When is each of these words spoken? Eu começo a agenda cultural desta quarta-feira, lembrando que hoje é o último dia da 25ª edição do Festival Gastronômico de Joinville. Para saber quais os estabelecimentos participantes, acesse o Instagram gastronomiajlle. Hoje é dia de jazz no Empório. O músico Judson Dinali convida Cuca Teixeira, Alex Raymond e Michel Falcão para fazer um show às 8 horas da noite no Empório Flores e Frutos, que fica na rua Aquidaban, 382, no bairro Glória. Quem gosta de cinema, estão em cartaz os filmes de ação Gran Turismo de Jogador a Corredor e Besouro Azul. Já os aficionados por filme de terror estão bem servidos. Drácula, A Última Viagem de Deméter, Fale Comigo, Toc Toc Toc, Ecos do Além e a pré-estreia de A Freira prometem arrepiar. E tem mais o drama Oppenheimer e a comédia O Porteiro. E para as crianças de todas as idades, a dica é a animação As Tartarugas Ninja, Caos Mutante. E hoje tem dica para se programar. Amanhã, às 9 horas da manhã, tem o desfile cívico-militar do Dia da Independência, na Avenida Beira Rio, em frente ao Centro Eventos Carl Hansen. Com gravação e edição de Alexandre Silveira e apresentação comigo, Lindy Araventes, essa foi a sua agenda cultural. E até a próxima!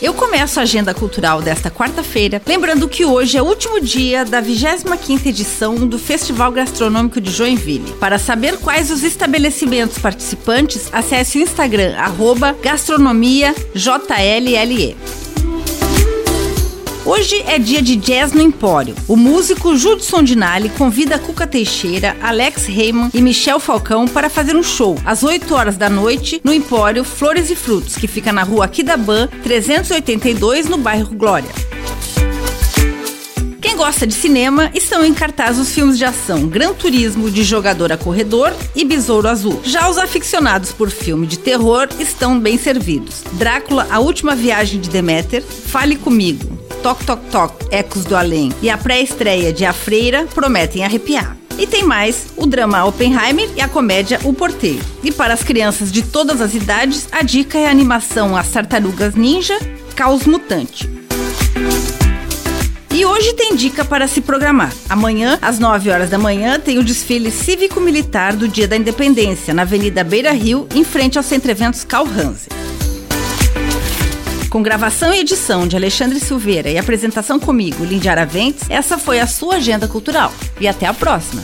Eu 0.00 0.14
começo 0.14 0.60
a 0.60 0.62
agenda 0.62 0.94
cultural 0.94 1.42
desta 1.42 1.72
quarta-feira, 1.72 2.40
lembrando 2.46 2.88
que 2.88 3.04
hoje 3.04 3.36
é 3.36 3.42
o 3.42 3.44
último 3.44 3.80
dia 3.80 4.24
da 4.24 4.40
25ª 4.40 5.26
edição 5.26 5.74
do 5.74 5.98
Festival 5.98 6.52
Gastronômico 6.52 7.20
de 7.20 7.32
Joinville. 7.32 7.94
Para 7.94 8.16
saber 8.16 8.58
quais 8.58 8.92
os 8.92 9.02
estabelecimentos 9.02 9.98
participantes, 9.98 10.88
acesse 10.92 11.38
o 11.38 11.42
Instagram 11.42 11.96
gastronomiajlle. 12.62 14.96
Hoje 17.08 17.42
é 17.46 17.58
dia 17.58 17.80
de 17.80 17.96
jazz 17.96 18.34
no 18.34 18.42
Empório. 18.42 18.94
O 19.08 19.16
músico 19.16 19.74
Judson 19.74 20.22
Dinali 20.22 20.68
convida 20.68 21.18
Cuca 21.18 21.46
Teixeira, 21.46 22.14
Alex 22.20 22.66
Raymond 22.66 23.16
e 23.16 23.22
Michel 23.22 23.58
Falcão 23.58 24.06
para 24.06 24.28
fazer 24.28 24.54
um 24.54 24.62
show 24.62 24.94
às 25.06 25.22
8 25.22 25.54
horas 25.54 25.78
da 25.78 25.88
noite 25.88 26.38
no 26.44 26.52
Empório 26.52 27.02
Flores 27.02 27.50
e 27.50 27.56
Frutos, 27.56 27.96
que 27.96 28.06
fica 28.06 28.30
na 28.30 28.42
rua 28.42 28.66
Aquidaban, 28.66 29.26
382, 29.42 30.68
no 30.68 30.76
bairro 30.76 31.14
Glória. 31.14 31.48
Quem 33.58 33.74
gosta 33.74 34.06
de 34.06 34.12
cinema, 34.12 34.70
estão 34.74 35.02
em 35.02 35.14
cartaz 35.14 35.58
os 35.58 35.72
filmes 35.72 35.96
de 35.96 36.04
ação 36.04 36.46
Gran 36.46 36.74
Turismo 36.74 37.30
de 37.30 37.42
Jogador 37.42 37.90
a 37.90 37.96
Corredor 37.96 38.52
e 38.76 38.84
Besouro 38.84 39.28
Azul. 39.28 39.62
Já 39.64 39.88
os 39.88 39.96
aficionados 39.96 40.72
por 40.72 40.90
filme 40.90 41.26
de 41.26 41.38
terror 41.38 41.88
estão 41.98 42.38
bem 42.38 42.58
servidos. 42.58 43.22
Drácula, 43.32 43.86
A 43.90 43.98
Última 43.98 44.36
Viagem 44.36 44.78
de 44.78 44.90
Deméter, 44.90 45.42
Fale 45.42 45.96
Comigo, 45.96 46.57
Toc 46.82 47.04
Toc 47.04 47.20
Toc, 47.30 47.52
Ecos 47.70 48.04
do 48.04 48.16
Além 48.16 48.52
e 48.62 48.70
a 48.70 48.78
pré-estreia 48.78 49.52
de 49.52 49.64
A 49.64 49.72
Freira 49.72 50.26
prometem 50.34 50.84
arrepiar. 50.84 51.36
E 51.58 51.66
tem 51.66 51.82
mais 51.82 52.26
o 52.36 52.46
drama 52.46 52.84
Oppenheimer 52.84 53.50
e 53.56 53.60
a 53.60 53.68
comédia 53.68 54.20
O 54.22 54.32
Porteiro. 54.32 54.84
E 55.02 55.10
para 55.10 55.34
as 55.34 55.42
crianças 55.42 55.90
de 55.90 56.02
todas 56.02 56.40
as 56.40 56.54
idades, 56.54 57.08
a 57.10 57.22
dica 57.22 57.58
é 57.58 57.66
a 57.66 57.70
animação 57.70 58.36
As 58.36 58.48
Tartarugas 58.48 59.16
Ninja, 59.16 59.58
Caos 59.96 60.24
Mutante. 60.24 60.88
E 62.94 63.04
hoje 63.04 63.32
tem 63.34 63.54
dica 63.54 63.84
para 63.84 64.08
se 64.08 64.20
programar. 64.20 64.72
Amanhã, 64.88 65.38
às 65.42 65.58
9 65.58 65.90
horas 65.90 66.10
da 66.10 66.18
manhã, 66.18 66.58
tem 66.58 66.78
o 66.78 66.84
desfile 66.84 67.30
cívico-militar 67.30 68.34
do 68.34 68.48
Dia 68.48 68.66
da 68.66 68.76
Independência, 68.76 69.52
na 69.52 69.62
Avenida 69.62 70.02
Beira 70.02 70.32
Rio, 70.32 70.66
em 70.74 70.84
frente 70.84 71.18
ao 71.18 71.24
Centro 71.24 71.50
Eventos 71.50 71.84
Carl 71.84 72.06
Hansen. 72.06 72.57
Com 74.50 74.62
gravação 74.62 75.12
e 75.12 75.20
edição 75.20 75.68
de 75.68 75.76
Alexandre 75.76 76.18
Silveira 76.18 76.70
e 76.70 76.78
apresentação 76.78 77.38
comigo, 77.38 77.84
Lindy 77.84 78.08
Araventes, 78.08 78.64
essa 78.70 78.96
foi 78.96 79.20
a 79.20 79.26
sua 79.26 79.56
agenda 79.56 79.86
cultural. 79.86 80.32
E 80.58 80.66
até 80.66 80.86
a 80.86 80.94
próxima! 80.94 81.42